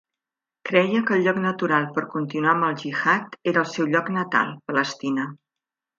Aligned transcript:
Creia 0.69 1.01
que 1.09 1.13
el 1.17 1.25
lloc 1.27 1.41
natural 1.43 1.85
per 1.97 2.03
continuar 2.15 2.55
amb 2.55 2.69
el 2.69 2.75
jihad 2.85 3.37
era 3.53 3.63
el 3.65 3.71
seu 3.75 3.93
lloc 3.97 4.13
natal: 4.17 4.51
Palestina. 4.73 5.29